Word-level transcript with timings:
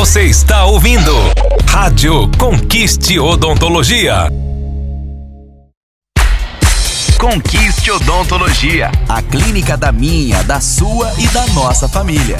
Você 0.00 0.22
está 0.22 0.64
ouvindo 0.64 1.12
Rádio 1.68 2.30
Conquiste 2.38 3.18
Odontologia. 3.18 4.32
Conquiste 7.18 7.90
Odontologia, 7.90 8.90
a 9.06 9.20
clínica 9.20 9.76
da 9.76 9.92
minha, 9.92 10.42
da 10.44 10.58
sua 10.58 11.12
e 11.18 11.28
da 11.28 11.46
nossa 11.48 11.86
família. 11.86 12.38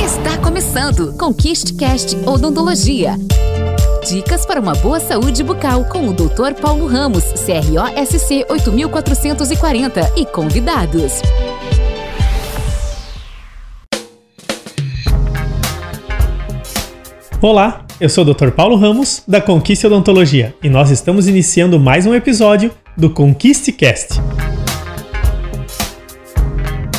Está 0.00 0.38
começando 0.38 1.14
Conquiste 1.18 1.74
Cast 1.74 2.14
Odontologia. 2.24 3.16
Dicas 4.08 4.46
para 4.46 4.60
uma 4.60 4.74
boa 4.76 5.00
saúde 5.00 5.42
bucal 5.42 5.84
com 5.86 6.06
o 6.06 6.12
Dr. 6.12 6.54
Paulo 6.62 6.86
Ramos, 6.86 7.24
CROSC 7.24 8.46
8440 8.48 10.12
e 10.16 10.24
convidados. 10.24 11.14
Olá, 17.40 17.86
eu 18.00 18.08
sou 18.08 18.24
o 18.24 18.34
Dr. 18.34 18.50
Paulo 18.50 18.74
Ramos, 18.74 19.22
da 19.26 19.40
Conquiste 19.40 19.86
Odontologia, 19.86 20.56
e 20.60 20.68
nós 20.68 20.90
estamos 20.90 21.28
iniciando 21.28 21.78
mais 21.78 22.04
um 22.04 22.12
episódio 22.12 22.72
do 22.96 23.10
Conquiste 23.10 23.70
Cast. 23.70 24.20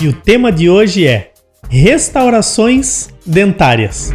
E 0.01 0.07
o 0.07 0.13
tema 0.13 0.49
de 0.49 0.69
hoje 0.69 1.05
é 1.05 1.31
restaurações 1.69 3.09
dentárias. 3.25 4.13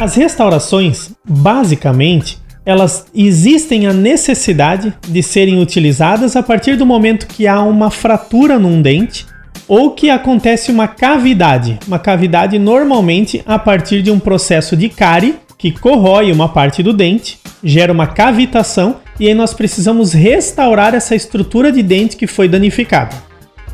As 0.00 0.16
restaurações, 0.16 1.12
basicamente, 1.24 2.38
elas 2.66 3.06
existem 3.14 3.86
a 3.86 3.92
necessidade 3.92 4.92
de 5.06 5.22
serem 5.22 5.62
utilizadas 5.62 6.34
a 6.34 6.42
partir 6.42 6.76
do 6.76 6.84
momento 6.84 7.28
que 7.28 7.46
há 7.46 7.62
uma 7.62 7.88
fratura 7.88 8.58
num 8.58 8.82
dente 8.82 9.26
ou 9.68 9.90
que 9.90 10.08
acontece 10.08 10.72
uma 10.72 10.88
cavidade. 10.88 11.78
Uma 11.86 11.98
cavidade 11.98 12.58
normalmente 12.58 13.42
a 13.46 13.58
partir 13.58 14.02
de 14.02 14.10
um 14.10 14.18
processo 14.18 14.76
de 14.76 14.88
cárie 14.88 15.36
que 15.58 15.72
corrói 15.72 16.32
uma 16.32 16.48
parte 16.48 16.82
do 16.82 16.92
dente, 16.92 17.38
gera 17.62 17.92
uma 17.92 18.06
cavitação 18.06 18.96
e 19.18 19.26
aí 19.26 19.34
nós 19.34 19.52
precisamos 19.52 20.12
restaurar 20.12 20.94
essa 20.94 21.14
estrutura 21.14 21.72
de 21.72 21.82
dente 21.82 22.16
que 22.16 22.28
foi 22.28 22.48
danificada. 22.48 23.14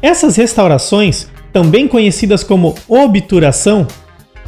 Essas 0.00 0.36
restaurações, 0.36 1.28
também 1.52 1.86
conhecidas 1.86 2.42
como 2.42 2.74
obturação, 2.88 3.86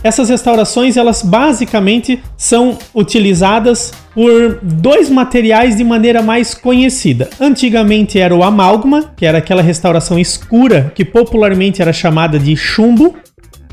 essas 0.03 0.29
restaurações 0.29 0.97
elas 0.97 1.23
basicamente 1.23 2.23
são 2.37 2.79
utilizadas 2.95 3.93
por 4.17 4.61
dois 4.63 5.11
materiais 5.11 5.77
de 5.77 5.85
maneira 5.85 6.23
mais 6.23 6.55
conhecida. 6.55 7.29
Antigamente 7.39 8.19
era 8.19 8.35
o 8.35 8.43
amálgama, 8.43 9.13
que 9.15 9.27
era 9.27 9.37
aquela 9.37 9.61
restauração 9.61 10.19
escura 10.19 10.91
que 10.95 11.05
popularmente 11.05 11.83
era 11.83 11.93
chamada 11.93 12.39
de 12.39 12.57
chumbo, 12.57 13.15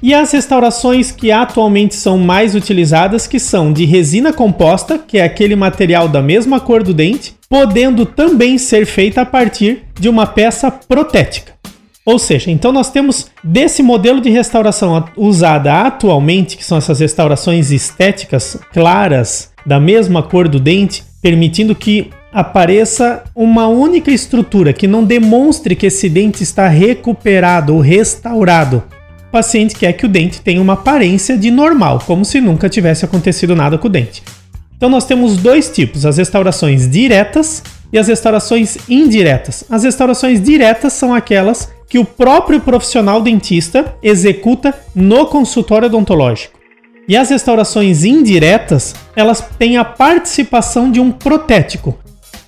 e 0.01 0.13
as 0.13 0.33
restaurações 0.33 1.13
que 1.13 1.31
atualmente 1.31 1.95
são 1.95 2.17
mais 2.17 2.55
utilizadas, 2.55 3.25
que 3.25 3.39
são 3.39 3.71
de 3.71 3.85
resina 3.85 4.33
composta, 4.33 4.99
que 4.99 5.17
é 5.17 5.23
aquele 5.23 5.55
material 5.55 6.09
da 6.09 6.21
mesma 6.21 6.59
cor 6.59 6.83
do 6.83 6.93
dente, 6.93 7.35
podendo 7.47 8.05
também 8.05 8.57
ser 8.57 8.85
feita 8.85 9.21
a 9.21 9.25
partir 9.25 9.83
de 9.97 10.09
uma 10.09 10.27
peça 10.27 10.69
protética. 10.69 11.53
Ou 12.05 12.19
seja, 12.19 12.51
então 12.51 12.73
nós 12.73 12.91
temos 12.91 13.27
desse 13.41 13.81
modelo 13.81 14.19
de 14.19 14.29
restauração 14.29 15.05
usada 15.15 15.83
atualmente, 15.83 16.57
que 16.57 16.65
são 16.65 16.77
essas 16.77 16.99
restaurações 16.99 17.71
estéticas 17.71 18.57
claras, 18.73 19.52
da 19.65 19.79
mesma 19.79 20.21
cor 20.23 20.47
do 20.47 20.59
dente, 20.59 21.03
permitindo 21.21 21.75
que 21.75 22.09
apareça 22.31 23.23
uma 23.35 23.67
única 23.67 24.11
estrutura 24.11 24.73
que 24.73 24.87
não 24.87 25.03
demonstre 25.03 25.75
que 25.75 25.85
esse 25.85 26.09
dente 26.09 26.41
está 26.41 26.67
recuperado 26.67 27.75
ou 27.75 27.79
restaurado. 27.79 28.83
O 29.27 29.31
paciente 29.31 29.75
quer 29.75 29.93
que 29.93 30.05
o 30.05 30.09
dente 30.09 30.41
tenha 30.41 30.61
uma 30.61 30.73
aparência 30.73 31.37
de 31.37 31.51
normal, 31.51 32.01
como 32.05 32.25
se 32.25 32.41
nunca 32.41 32.69
tivesse 32.69 33.05
acontecido 33.05 33.55
nada 33.55 33.77
com 33.77 33.87
o 33.87 33.91
dente. 33.91 34.23
Então 34.75 34.89
nós 34.89 35.05
temos 35.05 35.37
dois 35.37 35.69
tipos, 35.69 36.05
as 36.05 36.17
restaurações 36.17 36.89
diretas 36.89 37.63
e 37.91 37.97
as 37.97 38.07
restaurações 38.07 38.77
indiretas. 38.89 39.63
As 39.69 39.83
restaurações 39.83 40.41
diretas 40.41 40.93
são 40.93 41.13
aquelas 41.13 41.71
que 41.87 41.99
o 41.99 42.05
próprio 42.05 42.59
profissional 42.59 43.21
dentista 43.21 43.95
executa 44.01 44.73
no 44.95 45.27
consultório 45.27 45.85
odontológico. 45.85 46.52
E 47.07 47.17
as 47.17 47.29
restaurações 47.29 48.05
indiretas, 48.05 48.95
elas 49.15 49.43
têm 49.59 49.77
a 49.77 49.83
participação 49.83 50.89
de 50.89 50.99
um 50.99 51.11
protético. 51.11 51.97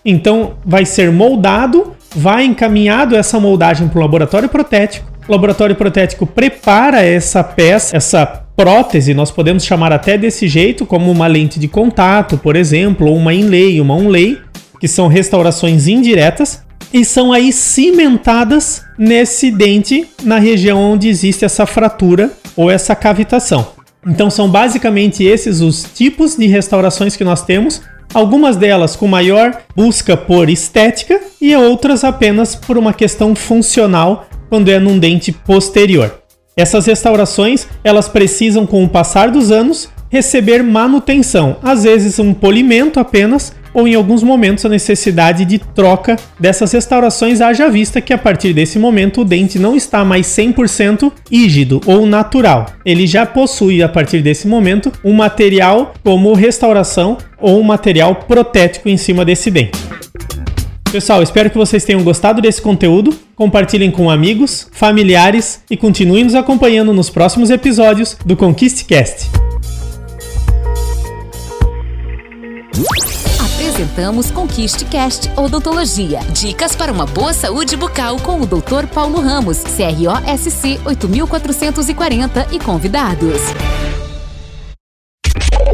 Então, 0.04 0.54
vai 0.66 0.86
ser 0.86 1.12
moldado, 1.12 1.94
vai 2.16 2.46
encaminhado 2.46 3.16
essa 3.16 3.40
moldagem 3.40 3.88
para 3.88 4.00
o 4.00 4.02
laboratório 4.02 4.48
protético. 4.48 5.12
O 5.28 5.32
laboratório 5.32 5.76
protético 5.76 6.26
prepara 6.26 7.02
essa 7.02 7.44
peça, 7.44 7.98
essa 7.98 8.26
prótese, 8.56 9.14
nós 9.14 9.32
podemos 9.32 9.66
chamar 9.66 9.92
até 9.92 10.18
desse 10.18 10.48
jeito, 10.48 10.86
como 10.86 11.12
uma 11.12 11.28
lente 11.28 11.60
de 11.60 11.68
contato, 11.68 12.38
por 12.38 12.56
exemplo, 12.56 13.08
ou 13.08 13.18
uma 13.18 13.34
inlay, 13.34 13.82
uma 13.82 13.96
onlay, 13.96 14.38
que 14.80 14.88
são 14.88 15.08
restaurações 15.08 15.88
indiretas, 15.88 16.64
e 16.94 17.04
são 17.04 17.34
aí 17.34 17.52
cimentadas 17.52 18.84
nesse 18.98 19.52
dente 19.52 20.08
na 20.24 20.38
região 20.38 20.80
onde 20.80 21.10
existe 21.10 21.44
essa 21.44 21.66
fratura 21.66 22.32
ou 22.56 22.72
essa 22.72 22.96
cavitação. 22.96 23.75
Então 24.06 24.30
são 24.30 24.50
basicamente 24.50 25.24
esses 25.24 25.62
os 25.62 25.84
tipos 25.84 26.36
de 26.36 26.46
restaurações 26.46 27.16
que 27.16 27.24
nós 27.24 27.44
temos, 27.44 27.82
algumas 28.14 28.56
delas 28.56 28.96
com 28.96 29.08
maior 29.08 29.62
busca 29.76 30.16
por 30.16 30.50
estética 30.50 31.20
e 31.42 31.56
outras 31.56 32.04
apenas 32.04 32.56
por 32.56 32.78
uma 32.78 32.94
questão 32.94 33.36
funcional 33.36 34.28
quando 34.48 34.70
é 34.70 34.80
num 34.80 35.00
dente 35.00 35.32
posterior. 35.32 36.22
Essas 36.56 36.86
restaurações, 36.86 37.68
elas 37.84 38.08
precisam 38.08 38.66
com 38.66 38.84
o 38.84 38.90
passar 38.90 39.30
dos 39.30 39.52
anos 39.52 39.90
receber 40.10 40.64
manutenção, 40.64 41.58
às 41.62 41.84
vezes 41.84 42.20
um 42.20 42.34
polimento 42.34 43.00
apenas 43.00 43.54
ou 43.76 43.88
em 43.88 43.94
alguns 43.94 44.24
momentos 44.24 44.66
a 44.66 44.70
necessidade 44.70 45.44
de 45.44 45.60
troca 45.60 46.16
dessas 46.40 46.72
restaurações, 46.72 47.42
haja 47.42 47.70
vista 47.70 48.00
que 48.00 48.14
a 48.14 48.18
partir 48.18 48.54
desse 48.54 48.80
momento 48.80 49.22
o 49.22 49.26
dente 49.26 49.60
não 49.60 49.76
está 49.76 50.06
mais 50.06 50.26
100% 50.28 51.12
rígido 51.30 51.82
ou 51.86 52.08
natural. 52.08 52.68
Ele 52.86 53.06
já 53.06 53.26
possui 53.26 53.84
a 53.84 53.90
partir 53.90 54.22
desse 54.22 54.48
momento 54.48 54.92
um 55.04 55.14
material 55.14 55.94
como 56.04 56.34
restauração 56.34 57.18
ou 57.38 57.60
um 57.60 57.64
material 57.64 58.16
protético 58.16 58.88
em 58.88 58.96
cima 58.96 59.26
desse 59.26 59.52
dente. 59.52 59.78
Pessoal, 60.90 61.22
espero 61.22 61.50
que 61.50 61.58
vocês 61.58 61.84
tenham 61.84 62.02
gostado 62.02 62.42
desse 62.42 62.62
conteúdo. 62.62 63.14
Compartilhem 63.36 63.92
com 63.92 64.10
amigos, 64.10 64.70
familiares 64.72 65.62
e 65.70 65.76
continuem 65.76 66.24
nos 66.24 66.36
acompanhando 66.36 66.94
nos 66.94 67.10
próximos 67.10 67.50
episódios 67.50 68.16
do 68.26 68.38
ConquistCast. 68.38 69.45
Apresentamos 73.96 74.30
Conquiste 74.30 74.84
Cast 74.86 75.32
Odontologia. 75.38 76.20
Dicas 76.34 76.76
para 76.76 76.92
uma 76.92 77.06
boa 77.06 77.34
saúde 77.34 77.78
bucal 77.78 78.18
com 78.20 78.42
o 78.42 78.46
Dr. 78.46 78.88
Paulo 78.94 79.22
Ramos, 79.22 79.60
CROSC 79.60 80.82
8440 80.86 82.48
e 82.52 82.60
convidados. 82.60 83.40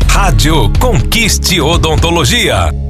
Rádio 0.07 0.71
Conquiste 0.79 1.59
Odontologia. 1.59 2.80